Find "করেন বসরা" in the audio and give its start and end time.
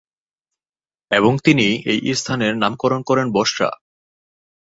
3.01-3.69